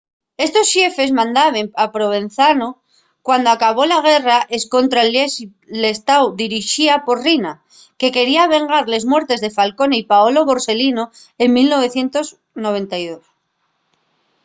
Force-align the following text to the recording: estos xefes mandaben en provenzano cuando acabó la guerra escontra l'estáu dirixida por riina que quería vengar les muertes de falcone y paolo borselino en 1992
estos 0.47 0.67
xefes 0.75 1.11
mandaben 1.19 1.65
en 1.83 1.87
provenzano 1.95 2.69
cuando 3.25 3.47
acabó 3.51 3.83
la 3.87 3.99
guerra 4.07 4.37
escontra 4.59 5.01
l'estáu 5.81 6.25
dirixida 6.43 6.95
por 7.05 7.17
riina 7.27 7.53
que 7.99 8.13
quería 8.15 8.51
vengar 8.55 8.85
les 8.93 9.03
muertes 9.11 9.39
de 9.41 9.55
falcone 9.57 9.95
y 10.01 10.07
paolo 10.11 10.41
borselino 10.49 11.03
en 11.43 11.49
1992 11.55 13.25